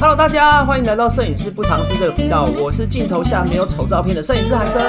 [0.00, 4.80] Hello，大家欢迎来到摄影师不尝试这个频道，我是镜头下没有丑照片的摄影师韩生。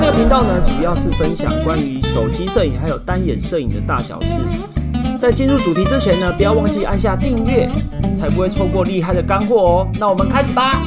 [0.00, 4.40] 这个频道呢，主要是分享关于手机摄影还有单眼摄影的大小事。
[5.18, 7.68] 在进入主题之前呢，不要忘记按下订阅，
[8.16, 9.88] 才不会错过厉害的干货哦。
[10.00, 10.80] 那我们开始吧。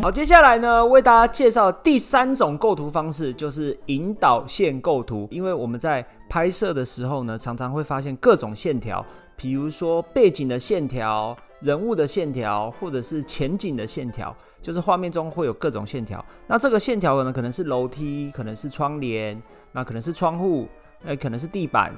[0.00, 5.26] 好，接下来呢，为大家介绍第三种构图方式，就是引导线构图。
[5.32, 9.04] 因为我们在拍摄的时候呢，常常会发现各种线条，
[9.40, 16.22] 比如说背景的线条、人物的线条，或者是前景的线条，就是画面中会有各种线条。
[16.46, 19.40] 那这个线条呢，可能是楼梯，可能是窗帘，
[19.72, 20.68] 那可能是窗户，
[21.02, 21.90] 那可能是地板。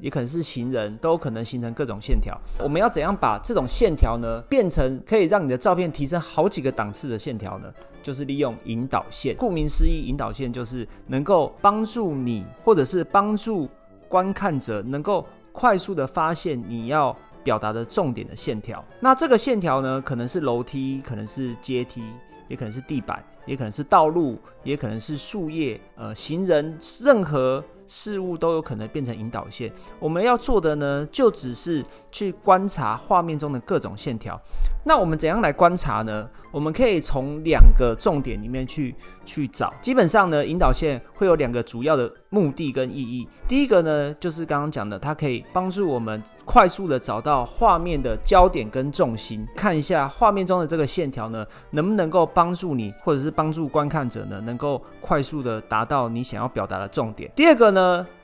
[0.00, 2.34] 也可能是行人，都可能形成各种线条。
[2.58, 7.70] 我们要怎样把这种线条呢，变成可以让你的照片提升好几个档次的线条呢？
[8.02, 9.36] 就是利用引导线。
[9.36, 13.68] 顾名思义，引导线就是能够帮助你，或者是帮助
[14.08, 18.84] 观看者，能够快速的发现你要表达的重点的线条。
[19.00, 22.02] 那这个线条呢，可能是楼梯，可能是阶梯，
[22.48, 27.64] 也可能是地板，也可能是道路，也可能是树叶，呃，行人，任何。
[27.90, 29.70] 事物都有可能变成引导线。
[29.98, 34.40] 我们要做的呢，就只是去观察画面中的各种线条。
[34.84, 36.26] 那我们怎样来观察呢？
[36.52, 39.72] 我们可以从两个重点里面去去找。
[39.82, 43.28] 基本上呢，引导线会有两个主要的目的跟意义。
[43.48, 57.30] 第一个呢，就是刚刚讲的，它可以帮助我们快速的找到画面的焦点跟重心，看一下画面中的这个线条呢，能不能够帮助你，或者是帮助观看者呢，能够快速的达到你想要表达的重点。
[57.34, 57.79] 第二个呢？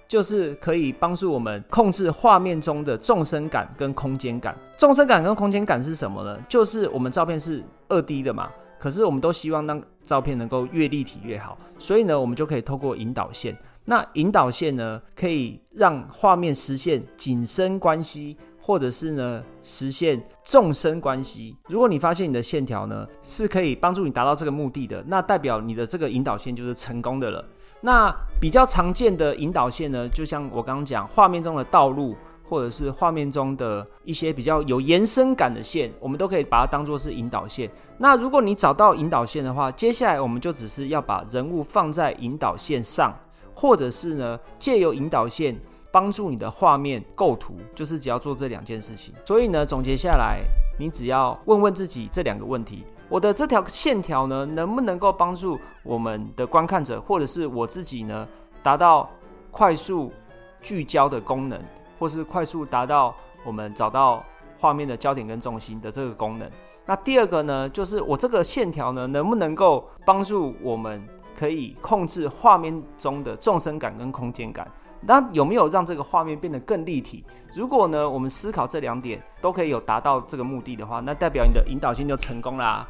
[0.08, 4.56] 就是可以帮助我们控制画面中的纵深感跟空间感。
[4.76, 6.38] 纵深感跟空间感是什么呢？
[6.48, 13.56] 就是我们照片是二 D 的嘛，可是我们都希望让照片能够越立体越好，所以呢，我们就可以透过引导线。
[13.84, 21.56] 那引导线呢，可以让画面实现景深关系，或者是呢实现纵深关系。
[21.68, 27.44] 如果你发现你的线条呢是可以帮助你达到这个目的的，那代表你的这个引导线就是成功的了。
[27.80, 37.70] 那比较常见的引导线呢，就像我刚刚讲，画面中的道路，或者是画面中的一些比较有延伸感的线，我们都可以把它当做是引导线。
[37.98, 43.14] 那如果你找到引导线的话，接下来我们就只是要把人物放在引导线上，
[43.54, 45.56] 或者是呢借由引导线
[45.92, 49.14] 帮助你的画面构图，就是只要做这两件事情。
[49.24, 50.42] 所以呢，总结下来，
[50.78, 52.84] 你只要问问自己这两个问题。
[53.08, 58.26] 我的这条线条呢，能不能够帮助我们的观看者，或者是我自己呢，
[58.62, 59.08] 达到
[59.50, 60.12] 快速
[60.60, 61.60] 聚焦的功能，
[61.98, 64.24] 或是快速达到我们找到
[64.58, 66.50] 画面的焦点跟重心的这个功能？
[66.84, 74.66] 那第二个呢，就是我这个线条呢，能不能够帮助我们可以控制画面中的纵深感跟空间感？
[75.02, 77.22] 那有没有让这个画面变得更立体？
[77.54, 82.84] 如果呢，我们思考这两点都可以有达到这个目的的话，那代表你的引导线就成功啦。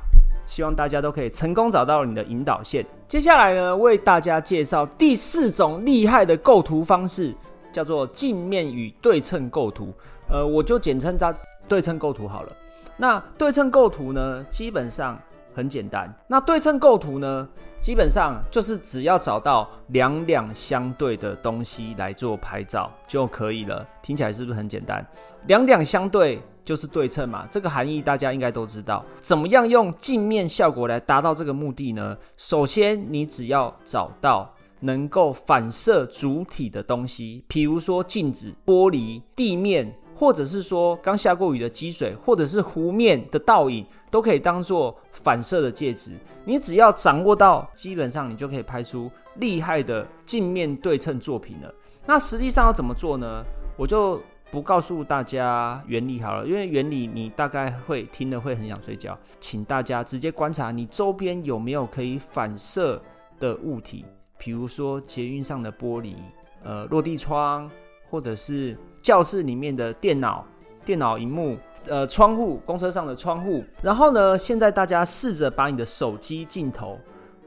[0.46, 2.86] 希望大家都可以成功找到你的引导线。
[3.08, 7.34] 接下来呢，为大家介绍第四种厉害的构图方式，
[7.72, 9.92] 叫做镜面与对称构图。
[10.30, 11.34] 呃，我就简称它
[11.66, 12.52] 对称构图好了。
[12.96, 15.20] 那对称构图呢，基本上
[15.56, 16.14] 很简单。
[16.28, 17.48] 那对称构图呢，
[17.80, 23.84] 基本上就是只要找到两两相对的东西来做拍照就可以了。
[24.02, 25.04] 听起来是不是很简单？
[25.46, 26.40] 两两相对。
[26.66, 29.04] 就是对称嘛，这个含义大家应该都知道。
[29.20, 32.18] 怎么样用镜面效果来达到这个目的呢？
[32.36, 46.12] 首先，你只要找到能够反射主体的东西，比如说镜子、玻璃、地面，或者是说刚下过雨的积水，或者是湖面的倒影，都可以当做反射的介质。
[46.44, 51.72] 你只要掌握到，基本上你就可以拍出厉害的镜面对称作品了。
[52.06, 53.44] 那实际上要怎么做呢？
[53.76, 54.20] 我就。
[54.48, 59.18] 不告诉大家原理好了，因为原理你大概会听了会很想睡觉。
[59.40, 63.02] 请大家直接观察你周边有没有可以反射
[63.40, 64.04] 的物体，
[64.38, 66.14] 比如说捷运上的玻璃、
[66.62, 67.68] 呃落地窗，
[68.10, 70.46] 或者是教室里面的电脑、
[70.84, 71.56] 电脑荧幕、
[71.86, 73.64] 呃窗户、公车上的窗户。
[73.82, 76.98] 然后呢，现在大家试着把你的手机镜头，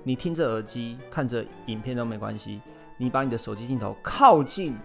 [0.03, 2.61] 你听着耳机看着影片都没关系，
[2.97, 4.75] 你把你的手机镜头靠近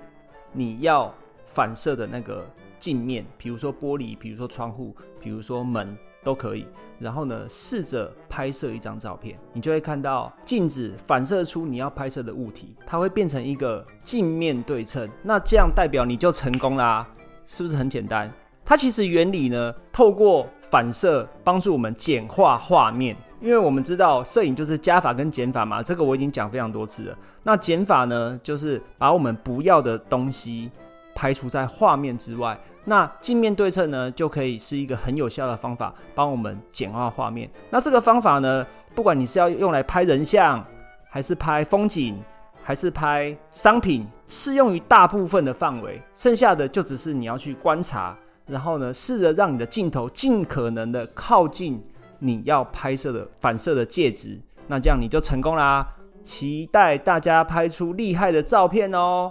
[0.53, 1.13] 你要。
[1.47, 2.45] 反射的那个
[2.81, 6.67] 镜面，比如说玻璃，比如说窗户，比如说门，都可以。
[6.99, 15.09] 然后呢，试着拍摄一张照片，你就会看到镜子反射出你要拍摄的物体，它会变成一个镜面对称。
[15.23, 17.07] 那这样代表你就成功啦，
[17.45, 18.33] 是不是很简单？
[18.65, 27.19] 它其实原理呢，透过反射帮助我们简化画面，因为我们知道摄影就是加法跟减法嘛，这个我已经讲非常多次了。
[27.43, 30.71] 那减法呢，就是把我们不要的东西。
[31.15, 32.59] 排除在画面之外。
[32.85, 37.49] 那镜面对称呢，就可以是一个很有效的方法，帮我们简化画面。
[37.71, 40.63] 那这个方法呢，不管你是要用来拍人像，
[41.09, 42.21] 还是拍风景，
[42.63, 46.03] 还是拍商品，适用于大部分的范围。
[46.13, 51.83] 剩下的就只是你要去观察，然后呢，试着让你的镜头尽可能的靠近
[52.19, 54.39] 你要拍摄的反射的介质。
[54.67, 55.87] 那这样你就成功啦！
[56.23, 59.31] 期待大家拍出厉害的照片哦。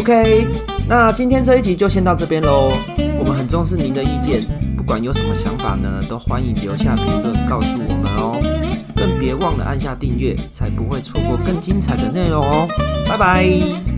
[0.00, 0.46] OK，
[0.88, 2.72] 那今天这一集就先到这边喽。
[3.18, 8.40] 我们很重视您的意见，不管有什么想法呢，都欢迎留下评论告诉我们哦。
[8.96, 12.66] 更别忘了按下订阅，才不会错过更精彩的内容哦。
[13.06, 13.89] 拜拜。